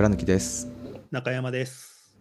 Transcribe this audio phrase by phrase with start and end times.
[0.00, 0.66] 倉貫です。
[1.10, 2.14] 中山です。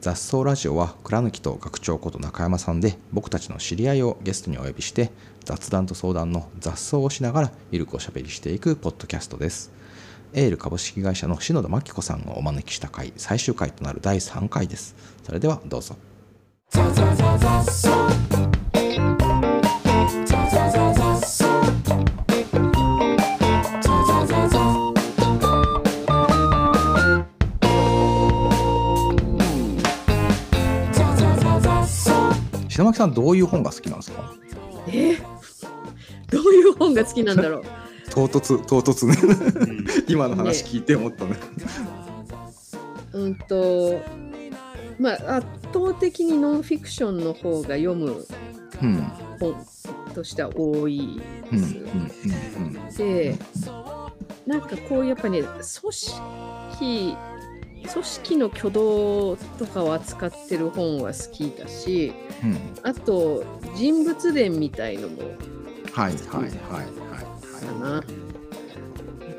[0.00, 5.10] 雑草ラジオは倉貫と学長こと中山さんで僕たちの知り合いをゲストにお呼びして
[5.44, 9.70] 雑談と相談の雑草をしながらゆるくおしゃべりしていくポッドキャストです。
[10.32, 14.96] エール株式会社の篠田真紀子さんをお招きした回最終回となる第3回です。
[15.22, 15.96] それではどうぞ
[33.00, 34.34] さんどういう本が好きなんですか？
[34.88, 35.16] え？
[36.30, 37.62] どういう本が好きなんだろう？
[38.10, 39.16] 唐突唐突ね。
[40.08, 41.36] 今の話聞いて思ったね。
[43.12, 44.00] うんと
[44.98, 48.26] まあ圧倒的にノンフィクションの方が読む
[48.82, 49.02] うん。
[49.40, 49.54] 本
[50.14, 51.20] としては多い
[51.50, 52.98] うんです。
[52.98, 53.36] で
[54.46, 55.58] なんかこうやっぱね組
[55.92, 57.16] 織
[57.92, 65.22] 組織の挙動とかを扱ってる本は好きだしうんあと人物伝みたいのも
[65.92, 66.90] はいはいはいはい
[67.66, 67.98] かな。
[67.98, 68.02] あ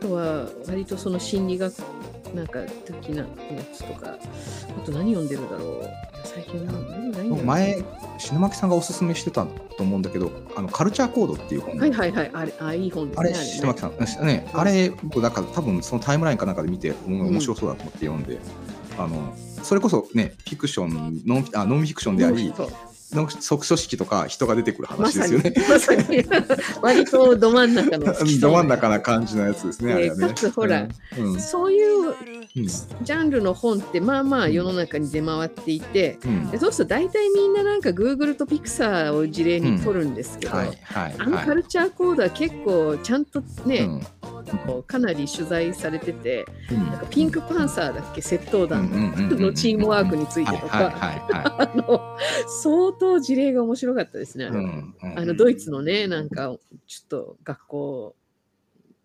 [0.01, 1.73] とは割とその心理学
[2.33, 3.25] なんか的なや
[3.73, 5.89] つとかあと何読んでるだろう。
[6.23, 7.83] 最近何何何読んでる前
[8.17, 14.25] 篠巻さんがおすすめしてたと思うんだけどあのカルチャーコードっていう本、はいはいはいあれあいい本ですあれねあ篠巻さん。
[14.27, 17.21] ねあれ僕なんか多分そのタイムラインかなんかで見てうん。
[17.27, 18.39] 面白そうだと思って読んで、
[18.97, 22.53] あのそれこそねフィクションノンあノンフィクションであり
[23.15, 25.53] の即組織とか人が出てくる話ですよね。
[25.69, 26.25] まさに。
[26.81, 29.93] 割とど真ん中の好きそうど真ん中な感じのやつですね。
[29.93, 30.87] あれはねかつほら、
[31.17, 31.33] うん。
[31.33, 31.39] うん。
[31.39, 36.51] そういううんジャンルの本ってまあまあ世の中に出回っていて、うん。
[36.51, 40.67] でそうすると大体みんななんか Google と Pixar を事例に取るんですけど、はい。
[40.83, 41.15] はい。
[41.17, 43.87] あのはいカルチャーコードは結構ちゃんとね、
[44.87, 46.77] かなり取材されてて、うん。
[46.89, 48.89] なんかピンクパンサーだっけ窃盗団
[49.29, 52.17] のチームワークについてとか、
[52.61, 54.45] 相当事例が面白かったですね。
[54.45, 54.51] あい。
[54.51, 55.19] れはうんうん。
[55.19, 56.55] あのドイツのね、なんか
[56.87, 58.15] ちょっと学校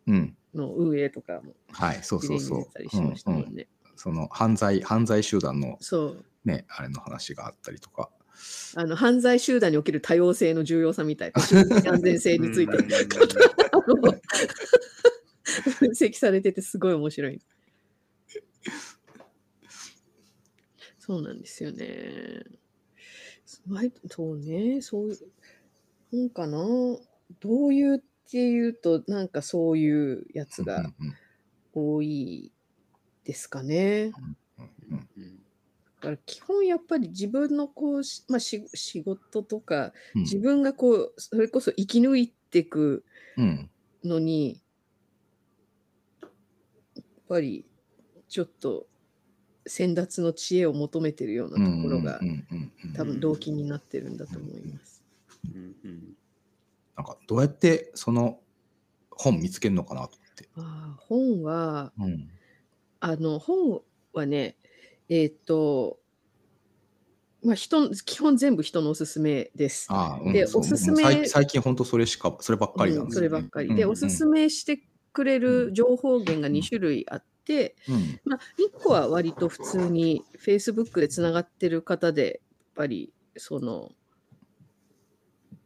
[0.06, 0.36] うん。
[0.54, 2.64] の運営とかもはいそうそうそう。
[2.64, 3.68] 出たりしましたもんね。
[3.94, 6.24] その犯罪犯罪集団のそう。
[6.44, 8.10] ねあれの話があったりとか。
[8.74, 11.42] あの犯罪集団における多様性の重要さみたいな
[11.90, 12.76] 安全性について
[15.78, 17.40] 分析されててすごい面白い。
[20.98, 22.42] そうなんですよね。
[23.44, 23.60] そ
[24.32, 25.18] うね、そういう、
[26.10, 26.58] 本かな。
[27.40, 28.00] どういうっ
[28.30, 30.92] ていうと、なんかそういうやつが
[31.72, 32.50] 多い
[33.24, 34.12] ですかね。
[36.00, 43.04] だから基本やっぱり自分のこうし、まあ、し仕事とかうん自分がこうそれこそ生き抜いていく
[43.36, 43.70] うん
[44.04, 44.60] のに
[47.28, 47.64] ぱり
[48.28, 48.86] ちょっと
[49.66, 55.02] 先達の知恵を求めてるようなところがうんうんうんうん多分動機になってるんだと思います。
[56.96, 58.40] なんかどうやってその
[59.10, 60.16] 本見つけるのかなと
[60.56, 62.24] ああ本は思って。
[63.00, 63.82] あの本
[64.12, 64.56] はね
[65.08, 65.98] えっ、と
[67.44, 69.86] まあ人基本全部人のおすすめです。
[69.90, 73.74] ああ、うんでおすすめ最最近本当それしかそればっかりなんうんですよね、そればっかり。
[73.74, 74.82] で、うんおすすめして
[75.16, 78.20] くれる情報源が2種類あって、うん。
[78.26, 83.92] まあ、1個は割と普通に Facebook でつながってる方で、やっぱりその、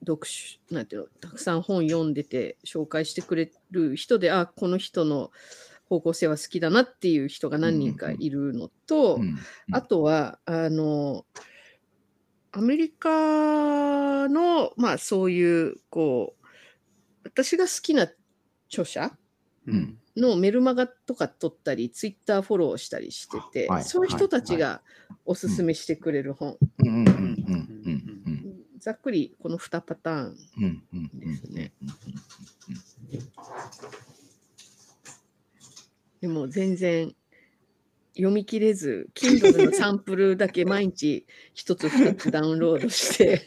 [0.06, 5.32] 読書、なんていうの、たくさん本読んでて紹介してくれる人で、あ、この人の
[5.88, 9.36] 方向性は好きだなっていう人が何人かいるのと、うん。
[9.72, 11.26] あとは、あの、
[12.52, 16.46] アメリカの、まあそういう、こう、
[17.24, 18.06] 私が好きな
[18.68, 19.19] 著者うん
[20.16, 23.84] のメルマガとか取ったり、ツイッターフォローしたりしてて、はい。
[23.84, 24.82] そういう人たちが
[25.24, 26.56] おすすめしてくれる本。
[28.78, 30.36] ざっくりこの2パターン。
[31.14, 31.72] ですね。
[36.20, 37.14] でも全然
[38.14, 43.42] 読み切れず、Kindle のサンプルだけ毎日一つ二つダウンロードして、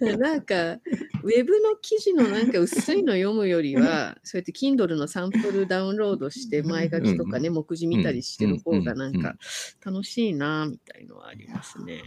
[0.18, 0.78] なんか、
[1.22, 9.36] ウェブの記事のなんか薄いの読むよりは、そうやって Kindle のサンプルダウンロードして、前書きとかね、目次見たりしてる方がなんか
[9.84, 12.02] 楽しいな、みたいのはありますね。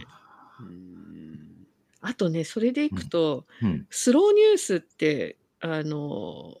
[2.00, 3.86] あとね、それでいくと、うん。
[3.90, 6.58] スローニュースって、あの、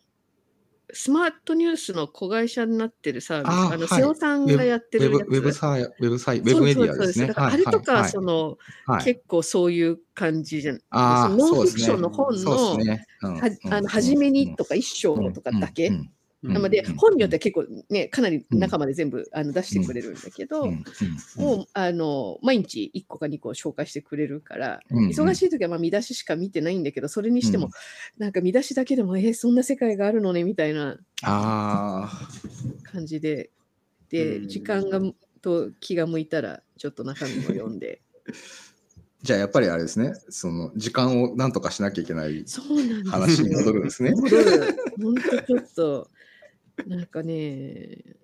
[0.92, 4.02] スマートニュースの子会社になってるサービス、あの、はい。
[4.02, 5.28] 瀬尾さんがやってるやつ。
[5.28, 7.32] ウェブサイウェブサイウェブメディアですね。
[7.34, 8.56] あれとか、その、
[8.86, 9.04] はい。
[9.04, 10.80] 結構そういう感じじゃん。
[10.90, 12.78] ああ、そのノンフィクションの本の、
[13.70, 15.90] あの初めにとか一章とかだけ
[16.42, 16.56] うん。
[16.56, 20.66] あまあで本によっては結構ね、かなり中まで全部あの出してくれるんだけど、
[21.36, 27.70] もうあの毎日1個か2個紹介してくれるから、忙しい時はまあ見出ししか見てないんだけど、それにしても、
[28.18, 33.50] なんか見出しだけでも、えー、そんな世界があるのねみたいな感じで、
[34.08, 35.00] で、時間が
[35.46, 38.02] と気が向いたら、ちょっと中身を読んで。
[39.22, 42.44] じゃあやっぱりあれですね、その時間をなんとかしなきゃいけない
[43.10, 44.10] 話に戻るんですね。
[44.10, 44.76] 戻る。
[45.02, 46.10] 本当ちょっと、
[46.86, 48.16] なんかね、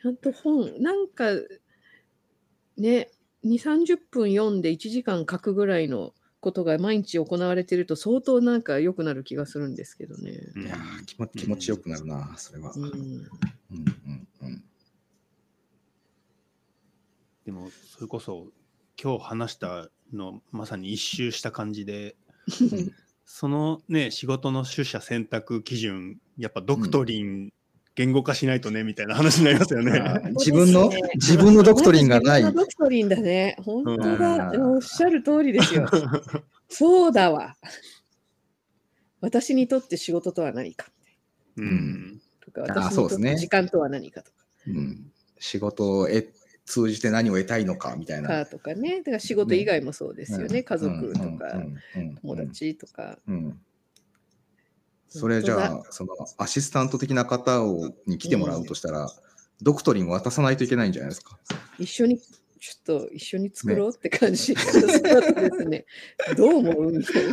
[0.00, 1.32] ちゃんと本、なんか
[2.76, 3.10] ね、
[3.44, 10.32] 2、30分読んで1時間書くぐらいのことが毎日行われてると相当なんか良くなる気がするんですけどね。
[10.56, 12.72] いや気持気持ちよくなるな、それは。
[12.74, 12.90] うんうん
[14.42, 14.64] うん
[17.44, 18.52] でも、それこそ
[19.00, 22.14] 今日話したのまさに一周した感じで
[23.24, 27.52] そのね仕事の取捨選択基準やっぱドクトリン
[27.94, 30.00] 言語化しないとねみたいな話になりますよね。
[30.38, 32.42] 自分の、自分のドクトリンがない。
[32.42, 33.56] ドクトリンだね。
[33.60, 34.52] 本当だ。
[34.56, 35.86] おっしゃる通りですよ。
[36.70, 37.56] そうだわ。
[39.20, 40.90] 私にとって仕事とは何か。
[41.56, 42.22] うん。
[42.40, 44.38] とか、私にとって時間とは何かとか。
[44.66, 46.32] うん、仕事を得
[46.72, 48.28] 通じて何を得たいのかみたいな。
[48.28, 48.98] かとかね。
[49.00, 50.46] だから仕事以外もそうですよね。
[50.46, 51.62] ね家族とか、
[52.22, 53.18] 友達とか。
[53.28, 53.60] うん
[55.14, 59.08] それじゃあ、そのアシスタント的な方をに来てもらうとしたら、うん、
[59.60, 61.38] ドクトリンを渡さないといけないんじゃないですか？
[61.78, 64.54] 一緒に、ちょっと一緒に作ろうって感じ。
[64.54, 65.84] ですね。
[66.34, 66.92] どう思う？
[66.92, 67.32] みたいな。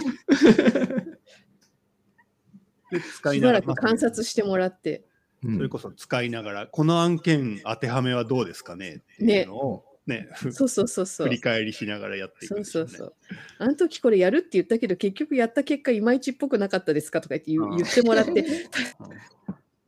[3.33, 5.05] しばらく観察してもらって。
[5.41, 9.01] それこそ使いながら、この案件当てはめはどうですかね？
[9.15, 11.27] っていうのを、ね、そうそうそうそう。
[11.27, 13.13] 振り返りしながらやっていく、ね、そうそうそう。
[13.59, 18.45] あの時これやるって言ったけど、結局やった結果、いまいちっぽくなかったですかとか言って言言ってもらって。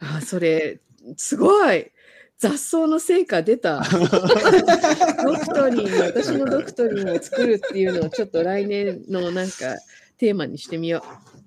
[0.00, 0.80] あ、それ、
[1.16, 1.92] すごい
[2.38, 3.82] 雑草の成果出た。
[3.86, 9.76] ドクトリン、私のドクトリンを作るっていうのをちょっと来年のなんか
[10.18, 11.04] テーマにしてみよ
[11.38, 11.41] う。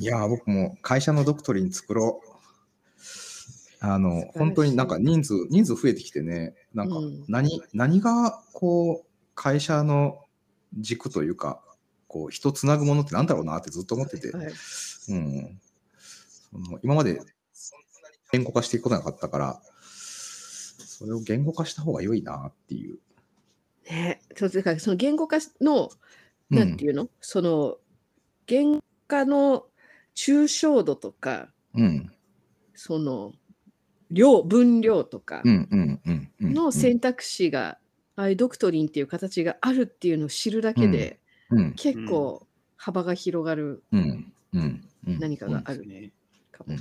[0.00, 2.30] いや、僕も会社のドクトリン作ろう。
[3.82, 6.96] あの本当になんか人数人数増えてきてね、なんか
[7.28, 10.24] 何,うん、何がこう会社の
[10.78, 11.62] 軸というか、
[12.06, 14.48] こう人つなぐものってなんだろうなってずっと思ってて、はい、う
[15.14, 15.60] ん、
[15.96, 17.20] その今まで
[18.32, 22.98] 言語化していくことなかったから、それを言語化した方が良いなっていう。
[23.90, 25.90] ね、そうだからその言語化の、
[26.50, 27.76] なんていうの、うん、その
[28.46, 29.66] 言語化の
[30.20, 32.12] 抽象度とか、うん、
[32.74, 33.32] その
[34.10, 35.42] 量分量とか
[36.40, 37.78] の選択肢が
[38.16, 41.20] ああいうドクトリンっていう形があるっていうのを知るだけで、
[41.76, 42.46] 結構
[42.76, 43.82] 幅が広がる
[45.04, 46.12] 何かがある
[46.52, 46.76] かも。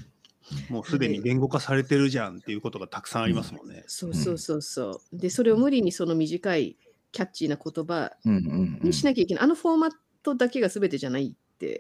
[0.70, 3.84] もうすでに言語化されてるじゃんっていうことがたくさんありますもんね。
[3.86, 5.18] そうそうそうそう。
[5.18, 6.76] でそれを無理にその短い
[7.12, 9.44] キャッチーな言葉にしなきゃいけない。
[9.44, 9.92] あのフォーマッ
[10.24, 11.78] トだけが全てじゃないって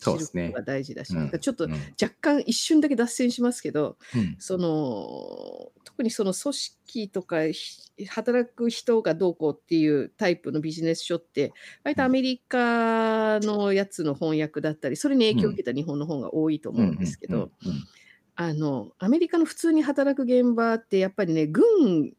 [0.00, 1.68] 知ることが大事だし、ちょっと
[2.00, 3.96] 若干一瞬だけ脱線しますけど、
[4.38, 7.38] その特にその組織とか
[8.08, 11.52] 働く人がどうこうっていうタイプのビジネス書って
[11.82, 17.50] 割とアメリカのやつの翻訳だったりそれに影響を受けた日本の本が多いと思うんですけど
[18.36, 22.12] あのアメリカの普通に働く現場ってやっぱりね軍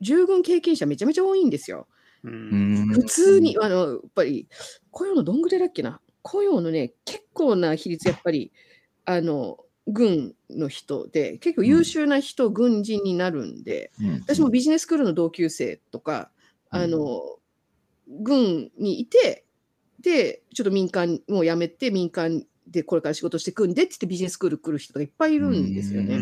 [0.00, 1.86] 従軍経験者めちゃめちゃ多いんですよ。
[2.22, 4.48] 普通にあのやっぱり
[4.90, 6.00] 雇用のどんぐらいだっけな？
[6.24, 8.50] 雇用のね、結構な比率、やっぱり、
[9.04, 16.30] あの、軍の人で、結構優秀な人、うん、軍人になるんで、うん、私もビジネススクールの同級生とか、
[16.72, 17.20] うん、あの、
[18.08, 19.44] 軍にいて、
[20.00, 26.16] で、ちょっと民間もう辞めて、民間でこれから仕事していくんでって言ってビジネススクール来る人がいっぱいいるんですよね。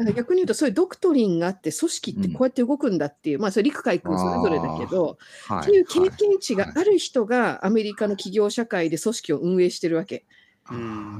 [0.00, 5.18] だから逆に言うと、そういうドクトリンがあって、組織ってこうやって動くんだっていう、まあ、それ陸海空それぞれだけど、
[5.60, 10.24] っていう経験値がある人がアメリカの企業社会で組織を運営してるわけ。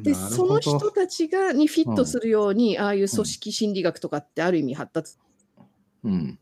[0.02, 5.16] で、その人たちがにフィットするように、ああいう組織心理学とかってある意味発達。
[6.02, 6.38] うん、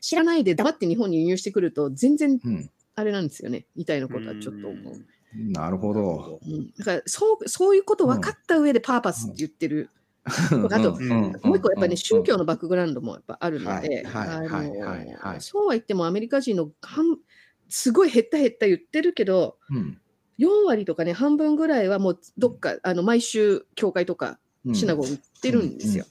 [0.00, 2.40] 知らないで黙って日本に輸入してくると、全然
[2.96, 5.04] あれなんですよね、みたいなことはちょっと思う。
[5.32, 6.40] なるほど。
[6.44, 9.90] うん、だからそうそういうこと分かった上でパーパスって言ってる。
[10.28, 10.92] あと、
[11.46, 14.04] もう一個やっぱりね、宗教のバックグラウンドもやっぱあるので、
[15.40, 16.70] そうは言ってもアメリカ人の
[17.68, 20.00] すごい減った減った言ってるけど、うん、
[20.38, 24.38] 4割とかね、半分ぐらいはもうどっか、あの毎週教会とか
[24.72, 26.06] シナゴ行ってるんですよ。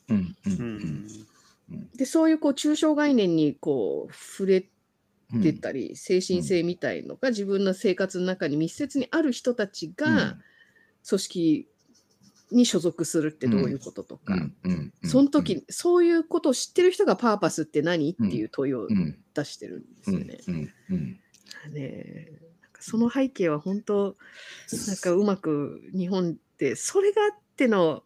[1.96, 4.62] で、そういうこう抽象概念にこう触れ
[5.42, 10.38] てたり、精神性みたいのが自分の生活の中に密接にある人たちが、
[11.08, 11.68] 組織
[12.51, 14.36] に所属するってどういうこととか、
[15.04, 19.18] その時、そういうことを知ってる人がパーパスって何っていう問いをうん。
[19.38, 20.39] 出してるんですうんよね。
[21.72, 22.32] ね
[22.80, 24.16] その背景は本当
[24.88, 28.04] なんかうまく日本でそれがあっての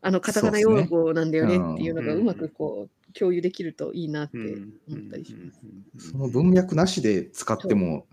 [0.00, 6.10] あのカタカナ用語なんだよねっていうのがうまくこう共有できるといいなってうん思ったりします。
[6.10, 8.06] その文脈なしで使っても、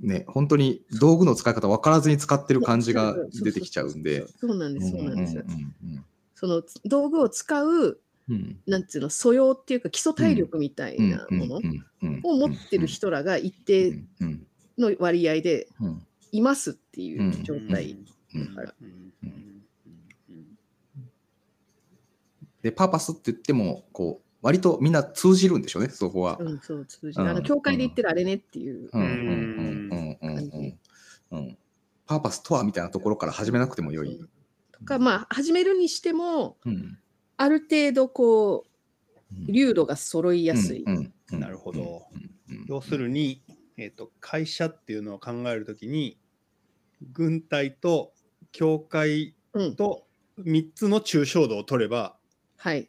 [0.00, 4.26] ね、本当に道具の使い方分からずに使ってる感じが出てきちゃうんで。
[4.40, 5.38] そうなんです、そうなんです。
[5.38, 6.04] うん
[6.38, 7.98] その道具を使う、
[8.28, 8.60] うん。
[8.66, 16.06] なんていうの、素養っていうか基礎体力みたいなものを持ってる人らが一定うんの割合でうん。
[16.32, 17.96] いますっていう状態。
[18.34, 18.54] うん。
[18.54, 18.74] だから。
[22.60, 26.36] でパーパスって言ってもこう割とみんな通じるんでしょうねそこは。
[26.38, 27.24] うん、そう、通じる。
[27.24, 28.88] うんあの、教会で言ってるあれねっていう。
[28.92, 30.78] うんうんうんうん
[31.32, 31.58] うん
[32.06, 34.24] パーパスとはみたいなところから始めなくても良い。
[34.70, 36.98] とか、まあ、始めるにしても、うん
[37.38, 38.64] ある程度、こ
[39.32, 40.84] う、流度が揃いやすい。
[40.86, 42.06] うんうんなるほど
[42.68, 43.42] 要するに、
[43.76, 46.20] えー、と会社っていうのを考えるときに
[47.10, 48.12] 軍隊と
[48.52, 50.06] 教会うん、と
[50.38, 52.16] 3つの抽象度を取れば
[52.58, 52.88] はい。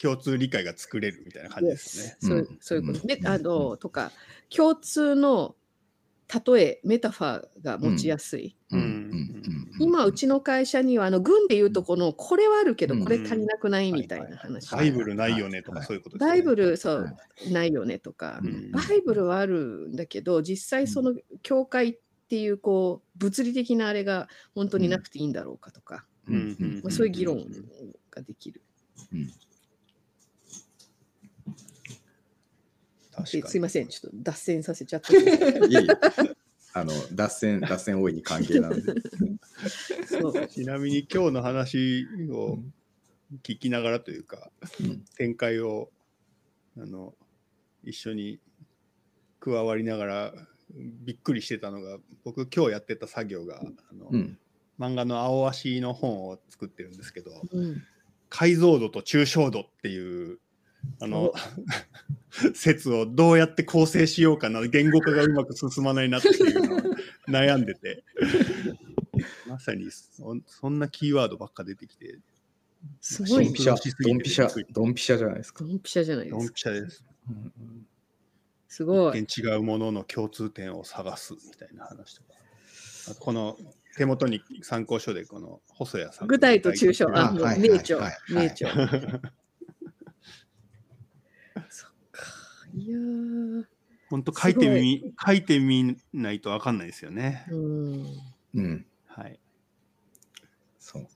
[0.00, 2.16] 共通理解が作れるみたいな感じですね。
[2.20, 2.58] そううん。
[2.60, 3.06] そういうこと。
[3.06, 3.26] でう、ん。
[3.26, 4.12] あの、とか、
[4.54, 5.54] 共通の
[6.46, 8.54] 例え、メタファーが持ちやすい。
[8.70, 8.80] うん。
[8.80, 9.42] うん。
[9.80, 13.04] 今、うちの会社には、あの、軍でいうとこの、これはあるけど、うん。
[13.04, 14.70] これ足りなくないみたいな話。
[14.70, 16.30] バイブルないよねとかはいそういうことですね。
[16.30, 17.16] バイブル、そ、はう、
[17.50, 18.70] ないよねとか、うん。
[18.72, 26.34] バイブルはあるんだけど、実際その教会っていう、こう、物理的なあれが本当になくていいんだろうかとか、うん。
[26.60, 26.80] うん。
[26.84, 27.46] まあ、そういう議論
[28.10, 28.62] ができる。
[29.12, 29.34] うん確か
[32.98, 35.12] にですいません、ちょっと脱線させちゃった。
[35.12, 36.38] いえいえ。
[36.74, 38.94] あの脱線 脱線大いに関係なんで。
[40.48, 42.58] ちなみに今日の話を
[43.42, 45.04] 聞きながらというか、うん。
[45.16, 45.90] 展開を
[46.76, 47.14] あの
[47.84, 48.38] 一緒に
[49.40, 50.34] 加わりながら
[50.74, 54.38] びっくりしてたのが僕今日やってた作業があの、うん。
[54.78, 57.82] 漫画の「青足」の本を作ってるんですけどうん。
[58.30, 60.38] 解像度と抽象度っていう
[61.00, 61.32] あの
[62.54, 66.80] 説をどうやって構成しようかな言語化がうまく進まないなっていうのを
[67.28, 68.04] 悩んでて
[69.48, 72.18] まさにそそんなキーワードばっか出てきて
[73.00, 75.64] すごいドンピシャドンピシャドンピシャじゃないですか。
[75.64, 76.54] ドンピシャじゃないでドンすか。
[76.54, 77.04] ピシャです。
[77.28, 77.86] うん
[78.68, 79.18] すごい。
[79.20, 82.28] 一見違うものの共通点を探すみたいな話とか。
[83.18, 83.56] この
[83.96, 88.70] 手元に参考書でこの細谷さんの具体と抽象、あ、名著名著。
[91.70, 92.22] そっか。
[92.78, 93.64] いやー、
[94.10, 97.44] 本当書いてみ書いてみないとわかんないですよね。
[97.50, 98.06] うん。
[98.54, 99.38] うん、はい。
[100.78, 101.06] そう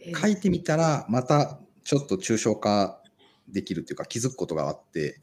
[0.00, 3.02] え書いてみたらまたちょっと抽象化
[3.48, 5.20] できるっていうか気づくことがあって、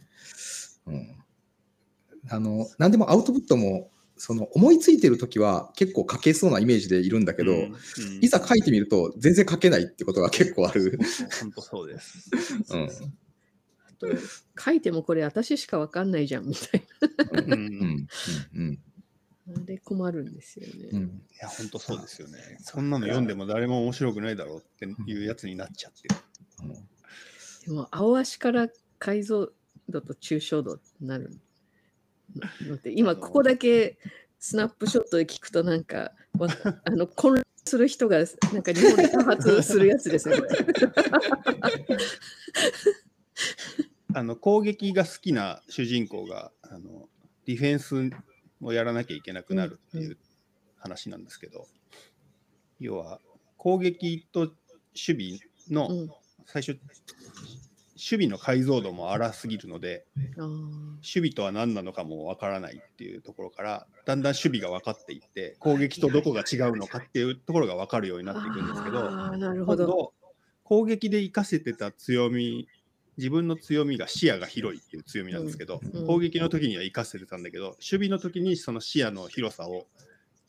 [0.86, 1.24] うん、
[2.29, 7.75] あの何でもアウトプットもその思いついてる時は結構書けそうなイメージでいるんだけど、うん
[8.22, 11.00] いざ書いてみると全然書けないってことが結構ある。
[11.41, 12.29] 本当そうです。
[12.70, 12.88] うんあ
[14.03, 16.83] と書いてもこれ私しかわかんないじゃんみたい
[17.31, 18.07] うんいうん
[18.55, 18.79] うん
[19.48, 19.53] な。
[19.55, 20.89] あれ困るんですよね。
[20.91, 22.57] うんうんや本当そうですよね。
[22.60, 26.15] そんなの読んでも誰も面白くないだろうっていうやつになっちゃってる。
[26.63, 26.74] うん
[27.65, 28.67] でも青足から
[29.00, 29.50] 解像
[29.88, 31.31] 度と抽象度になる
[32.67, 33.98] のって今ここだけ
[34.39, 36.50] スナップショットで聞くとなんかわ
[36.83, 38.24] あの混乱する人がな
[38.60, 40.41] んか日本で多発するやつですよね。
[44.13, 47.08] あの攻撃が好きな主人公があの
[47.46, 48.12] ディフェンス
[48.62, 50.17] をやらなきゃいけなくなるっていう
[50.77, 51.67] 話なんですけど、
[52.79, 53.20] 要は
[53.58, 54.51] 攻撃と
[54.96, 55.39] 守備
[55.70, 56.10] のうん
[56.46, 56.77] 最初、
[57.96, 60.05] 守備の解像度も荒すぎるので
[60.38, 69.86] 守備とは何なのかもわからないっていうところからだんだん守備が分かっていって攻撃とどこが違うのかっていうところが分かるようになっていくんですけどあーなるほど。
[69.86, 70.13] 今度
[70.63, 72.67] 攻撃で生かせてた強み
[73.17, 79.86] 自分の強みが視野が広いっていう強みなんですけど、うん攻撃の時には生かせてたんだけど守備の時にその視野の広さを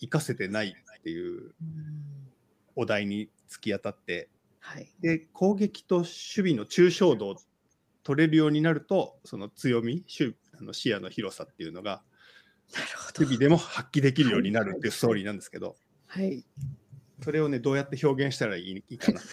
[0.01, 1.53] 生かせてないっていううん
[2.77, 4.29] お題に突き当たって
[4.59, 4.89] はい。
[5.01, 7.37] で攻撃と守備の抽象度を
[8.03, 12.03] 取れるようになるとその強み守あの視野の広さっていうのが
[13.17, 13.39] 守備。
[13.39, 16.45] でも発揮できるようになるっていうストーリーなんですけどはい。
[17.23, 19.29] それをねどうやって表現したらいいいいかなって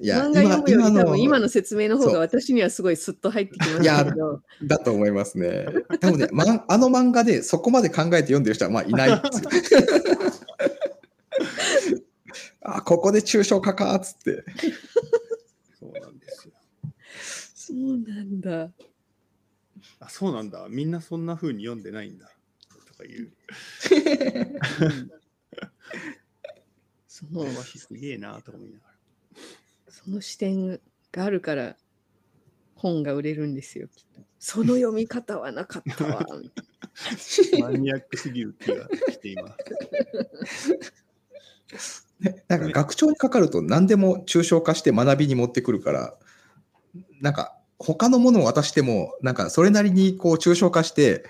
[0.00, 5.66] いや漫画読むより今多分今の説明の方が私にはすごいスッと入ってきましたけど、だと思いますね。
[6.00, 9.42] 多分ね、まん、あの漫画でそこまで考えて読んでる人はまあいないです
[9.74, 9.80] よ。
[12.62, 14.44] あ、ここで抽象化かっつって。
[15.78, 16.54] そうなんですよ。
[17.54, 18.70] そうなんだ。
[20.00, 20.66] あ、そうなんだ。
[20.68, 22.30] みんなそんな風に読んでないんだ。
[22.86, 23.32] とか言う。
[27.06, 28.84] そのすげえなとか思いなが
[29.88, 30.78] その視点
[31.12, 31.76] があるから
[32.74, 34.20] 本が売れるんですよ、きっと。
[34.38, 36.26] その読み方はなかったわ。
[37.58, 39.56] マニアックすぎる気がしていま
[40.46, 42.06] す。
[42.20, 46.18] ねなんか学長にかかると何でも抽象化して学びに持ってくるから、
[47.20, 51.24] なんか他のものを渡しても、なんかそれなりにこう抽象化して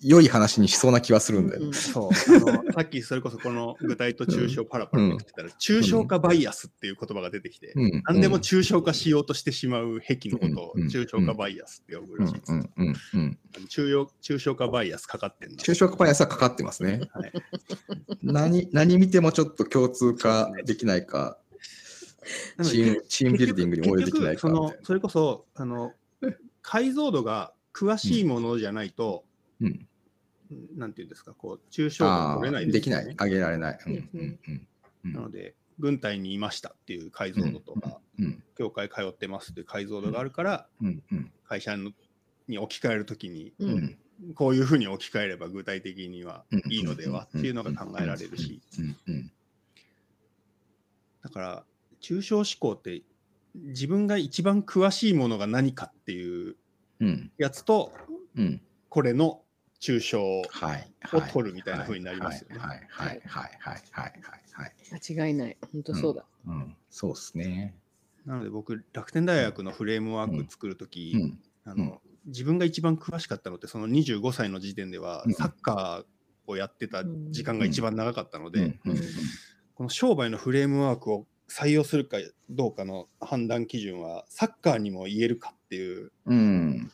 [0.00, 1.62] 良い話にしそうな気はするんだよ。
[1.64, 2.14] うんそう。
[2.72, 12.52] さっきそれこそこの具体と抽象パラパラ言ってたら、抽象化バイアスっていう言葉が出てきて、うん何でも抽象化しようとしてしまう癖のことをうん抽象化バイアスって呼ぶうんらしいです。
[12.52, 15.64] うんうんうん抽象抽象化バイアスかかってんだ。
[15.64, 17.00] 抽象化バイアスはかかってますね。
[17.12, 17.32] はい
[18.22, 21.38] 何何見てもちょっと共通化できないか、
[22.62, 24.68] チームチームビルディングに応用できないかみたいな。
[24.70, 25.92] のそれこそあの
[26.62, 29.24] 解像度が詳しいものじゃないと、
[29.60, 29.86] うん。
[30.76, 33.14] なんていうんですか、こう抽象度あ取れないあ、できない。
[33.14, 33.78] 上げられない。
[33.86, 34.66] うんううんんうん
[35.04, 35.12] うん。
[35.12, 41.32] なので、軍隊にいましたっていう解像度とか、うん教会通ってますっていう解像度があるから、うんうん。
[41.46, 41.92] 会社の
[42.48, 43.78] に置き換えるときに、ううん。
[43.84, 43.98] ん
[44.34, 49.32] こういうふうに置き換えれば具体的にはうんいいのではっていうのが考えられるし、うんうん。
[51.22, 51.64] だから、
[52.00, 53.02] 抽象思考って
[53.54, 56.56] 自分が一番詳しいものが何かっていう
[57.00, 57.30] うん。
[57.38, 57.92] やつと、
[58.36, 58.60] うん。
[58.88, 59.42] これの
[59.80, 60.92] 抽象はい。
[61.12, 61.32] をはい。
[61.32, 62.58] 取るみたいな風になりますよね。
[62.58, 62.86] はい。
[62.90, 63.08] はい。
[63.08, 63.20] はい。
[63.24, 63.58] はい。
[63.60, 63.84] はい。
[63.92, 64.12] はい。
[64.52, 64.72] はい。
[65.16, 65.56] 間違いない。
[65.72, 66.24] 本当そうだ。
[66.46, 67.74] うん、そうですね。
[68.26, 71.38] なので僕、楽天大学のフレームワーク作るとき、うん。
[71.64, 75.34] あの自分が一番詳しかったのって、その25歳の時点ではうん。
[75.34, 78.80] サッカーをやってた時間が一番長かったので、うん。
[78.86, 79.00] うん。
[79.74, 82.18] この商売のフレームワークを採用するか
[82.50, 86.90] どうかの判断基準は、サッカーにも言えるかっていううん。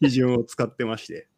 [0.00, 1.28] 基準を使ってまして。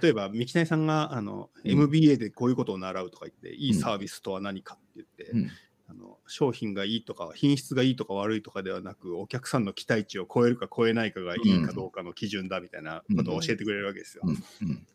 [0.00, 1.70] 例えば、三木谷さんがあの、うん。
[1.70, 5.50] MBA でこういうことを習うとか言って、いいサービスとは何かって言って、うん。
[5.90, 14.22] あの商品がいいとか品質がいいとか悪いとかではなくお客さんの期待値を超えるか超えないかがいいかどうかの基準だみたいなことを教えてくれるわけですよ。
[14.26, 14.68] うん。
[14.68, 14.86] うん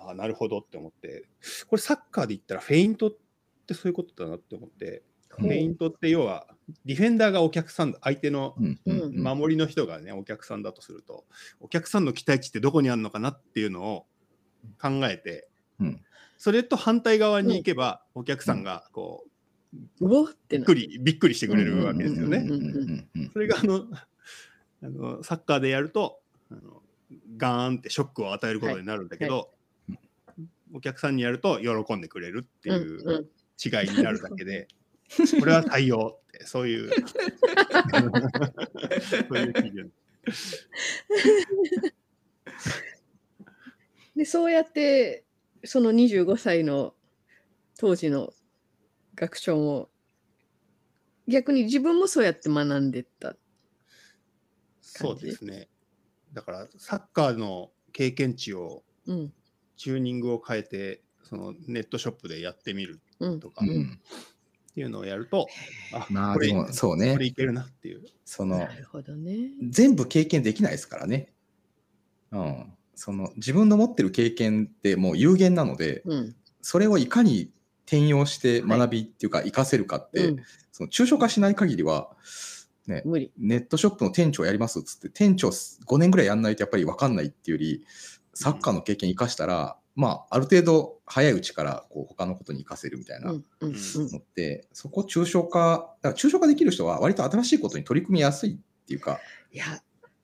[0.00, 1.24] ああなるほどって思って。
[1.68, 3.12] これサッカーで言ったらフェイントっ
[3.66, 5.02] てそういうことだなって思って。
[5.28, 6.48] フェイントって要は
[6.84, 11.24] ディフェンダーがお客さん相手の守りの人がねお客さんだとすると
[11.60, 14.06] お客さんの期待値ってどこにあるのかなっていうのを
[14.80, 16.02] 考えて、うん。
[16.36, 19.24] それと反対側に行けば、お客さんがこ
[20.00, 20.74] ううびっく。
[20.74, 22.46] りびっくりしてくれるわけですよね。
[23.32, 23.84] それがあの
[24.82, 26.82] あのサッカーでやるとあの
[27.36, 29.46] ガーンってショックを与えることになるんだけど、はい
[30.72, 33.26] お客さんにやると喜んでくれるってうんいううん
[33.62, 34.68] 違いになるだけで、
[35.38, 36.90] これは採用ってそういう。
[36.90, 36.96] そ
[39.28, 39.92] ういう基準
[44.16, 45.24] でそうやって
[45.64, 46.94] その25歳の
[47.78, 48.30] 当時の
[49.14, 49.88] 学長も
[51.26, 53.36] 逆に自分もそうやって学んでった。
[54.80, 55.68] そうですね。
[56.32, 59.32] だからサッカーの経験値をうん
[59.80, 63.98] チューニングを変えてそのネットショップでやってみるうんとかっうん
[64.74, 65.48] ていうのをやると、
[65.94, 68.02] あまあこれでもそうねこれいけるなっていう。
[68.26, 69.38] そのなるほどね。
[69.68, 71.32] 全部経験できないですからね。
[72.30, 77.50] うん、その自分の持ってる経験ってもう有限なので、うんそれをいかに
[77.86, 80.36] 転用して学びっていうか活かせるかって、うん
[80.72, 82.10] その抽象化しない限りは、
[82.86, 83.32] ね、無理。
[83.38, 87.86] ネットショップの店長やりますっつって店長5年ぐらいやんないとやっぱり分かんないっていうより
[88.34, 94.12] サッカーの経験生かしたら、まあある程度早いうちからこう他のことに活かせるみたいなうんうんうん。
[94.12, 99.18] のって、そこ抽象化だから抽象化できる人は割と新しいことに取り組みやすいっていうか
[99.52, 99.64] いや、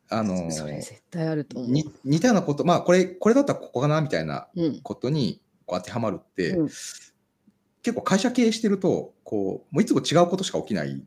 [0.08, 1.70] あのーそれ絶対あると思う。
[1.70, 4.80] に似たようなことまあこれこれだったらここかなみたいなうん。
[4.80, 6.66] ことにこう当てはまるって、うん。
[6.68, 11.02] 結構会社経営してるとこうもういつも違うことしか起きないん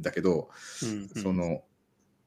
[0.00, 0.48] だけど、
[0.82, 1.22] うんうん。
[1.22, 1.62] その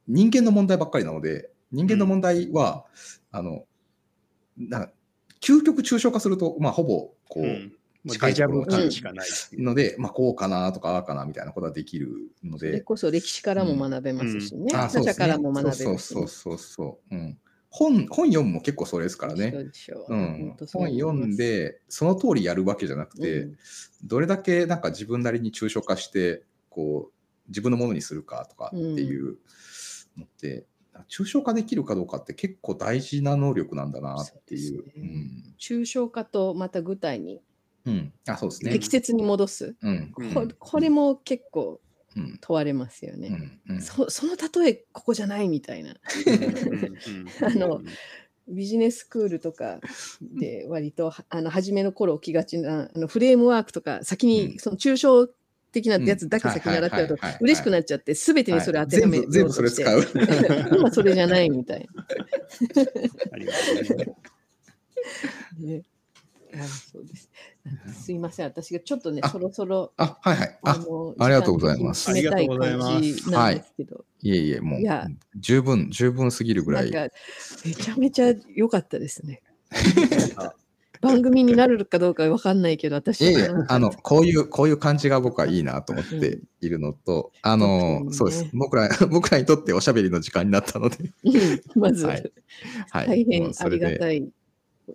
[0.07, 2.86] 人間の問題ばっかりなので人間の問題は、
[3.31, 3.65] あの
[4.57, 4.89] な
[5.41, 7.73] 究極抽象化すると、まあ、ほぼこう、うん
[8.05, 9.27] 近いところが感しかない。
[9.53, 12.09] ので、まあ、こうかなとかああかなみたいなことができる
[12.43, 12.81] のそれで。
[12.81, 14.63] こそ歴史からも学べますしね。
[14.63, 17.37] うですね他者からも学べますしねそうそうそうそう、うん。
[17.69, 19.51] 本本読むも結構それですからね。
[19.51, 23.57] そうでしょうん本、読んでその通りやるわけじゃなくて、うん
[24.03, 27.13] どれだけなんか自分なりに抽象化してこう
[27.47, 29.37] 自分のものにするかとかっていう
[30.17, 30.65] のって、
[31.10, 34.77] 抽象化できるかどうかって結構大事な能力なんだなっていう。
[34.77, 35.06] そうですね。
[35.60, 37.41] 抽象化とまた具体に。
[37.86, 37.93] うん。
[37.93, 38.71] うん、あそうですね。
[38.71, 40.13] 適切に戻す、うん。
[40.17, 40.34] うん。
[40.34, 41.82] ここれも結構
[42.15, 42.38] うん。
[42.41, 43.60] 問われますよね。
[43.67, 43.75] うん。
[43.75, 43.82] うん。
[43.82, 45.95] そその例えここじゃないみたいな。
[47.41, 47.82] あの
[48.47, 49.79] ビジネススクールとか
[50.21, 54.32] で割とはあの初めの頃起きがちなあのフレームワークとか先うん。
[54.51, 55.29] にその抽象
[55.73, 60.07] 的なやつだけ先に習っちゃうと嬉しくなっちゃって全てにそれ当てはめよう全部全部それ使う。
[60.77, 61.88] 今それじゃないみたい
[63.31, 64.05] ありますね。
[64.05, 64.13] な。
[65.67, 65.83] ね、
[66.55, 67.29] あそうです。
[67.93, 68.45] すいません。
[68.45, 70.59] 私がちょっとねあそろそろあはいはい。
[70.63, 72.13] あのありがとうございます。
[72.13, 75.07] 時間的に締めたい感じなんですけど、いえいえもういや。
[75.36, 76.91] 十分十分すぎるぐらい。
[76.91, 77.15] なんか
[77.65, 79.41] めちゃめちゃ良かったですね。
[81.03, 88.45] 番組になるかどうかわかんないけど、私いえいえあの、こういう、こういう感じが僕はいいなと思っているのと、あの、特にねそうです。
[88.53, 92.31] 僕ら、 僕らにとっておしゃべりの時間になったので、うんまず、はい
[92.89, 93.07] はい。
[93.07, 94.27] 大変ありがたい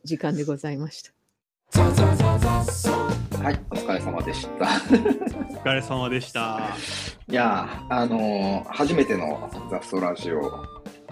[0.04, 1.12] 時間でございました。
[3.42, 4.64] はい、お疲れ様でした。
[4.64, 4.68] お
[5.68, 6.74] 疲れ様でした。
[7.28, 10.40] いやー、あのー初めての雑草ラジオ、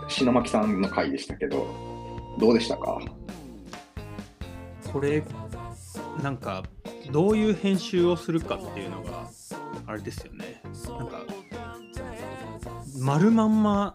[0.08, 1.66] 篠巻さんの回でしたけど、
[2.40, 2.98] どうでしたか？
[4.92, 5.22] これ、
[6.22, 6.62] なんか、
[7.10, 9.28] どういう編集をするかっていうのが、
[9.86, 10.60] あれですよね。
[10.98, 11.20] なんか、
[12.98, 13.94] 丸まんま、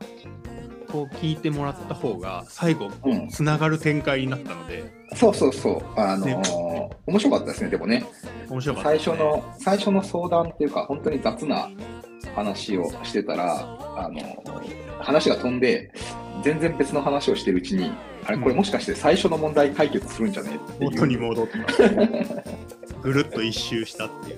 [0.92, 2.90] こう聞いてもらった方が、最後、
[3.30, 6.72] つながる展開になったので、そうそうそう、あのー
[7.08, 8.06] 面白かったですね、でもね、
[8.50, 11.70] 面白かったね、最初の、最初の相談っていうか、本当に雑な
[12.36, 15.92] 話をしてたら、あのー話が飛んで、
[16.44, 17.92] 全然別の話をしてるうちに、
[18.26, 20.92] あれ、これもしかして最初の問題解決するんじゃねっていう。
[20.92, 23.02] 元に戻った。
[23.02, 24.38] ぐるっと一周したっていう。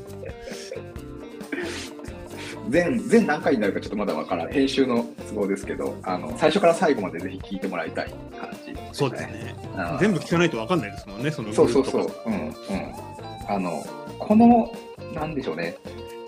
[2.70, 9.54] 全全何回になるかちょっとまだわからない編集の都合ですけどあの最初から最後までぜひ聞いてもらいたい感じ、そうですね。
[10.00, 12.54] 全部聞かないと分かんないですもんね、そのそうそうそううんうん
[13.50, 13.86] あの
[14.18, 14.74] この
[15.14, 15.76] なんでしょうね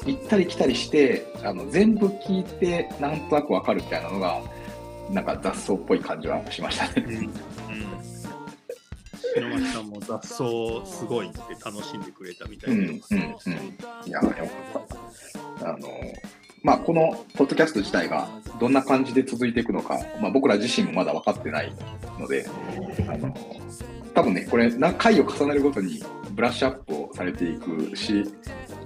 [0.05, 4.41] 行ったり来たりしてあの全部聞いてなんとなくわかるみたいなのが
[5.09, 7.15] なんか雑草っぽい感じはしましたねうん。
[7.15, 7.29] うん。
[9.35, 10.35] 篠巻さんも雑草
[10.85, 12.95] すごいって楽しんでくれたみたうんうんいな。
[12.95, 13.53] うん
[14.07, 14.87] いやよかっ
[15.59, 15.87] たあの
[16.63, 18.27] まあこのポッドキャスト自体が
[18.59, 21.71] どんな感じで続いていくのか、まあ、僕ら自身もまだ分かってない
[22.19, 22.47] ので
[23.07, 23.35] あの
[24.13, 28.23] 多分ねこれ何回を重ねるごとにブラッシュアップをされていくし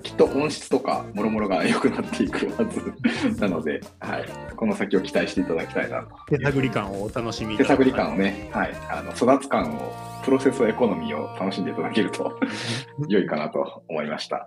[0.03, 12.39] きっと音質とかもろもろが良くなっていくはずなので、はい、この先を期待していただきたいなと手探り感をお楽しみ手探り感をね、はい、あの育つ感をプロセスエコノミーを楽しんでいただけると
[13.07, 14.45] 良いかなと思いました。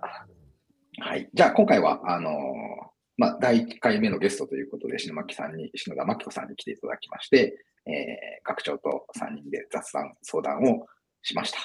[0.99, 1.27] はい。
[1.33, 2.33] じゃあ、今回は、あのー
[3.17, 10.87] まあ、第1回目のゲストということで、篠巻さんに、篠田真紀子さんに来ていただきまして、えー、学長と3人で雑談、相談を
[11.21, 11.59] しました。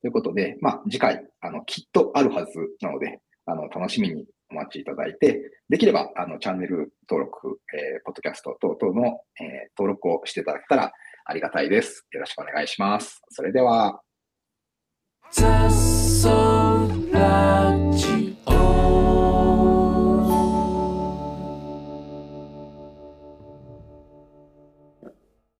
[0.00, 10.92] ということで、まあ、次回、あの、きっとあるはずなので、あの、楽しみにお待ちいただいて、できれば、あの、チャンネル登録、えー、ポッドキャスト等々の、えー、登録をしていただけたら
[11.24, 12.06] ありがたいです。
[12.12, 13.22] よろしくお願いします。
[13.30, 14.00] それでは、